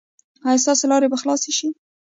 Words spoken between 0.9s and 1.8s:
لارې به خلاصې شي؟